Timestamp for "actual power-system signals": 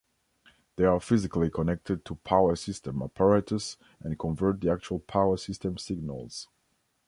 4.71-6.47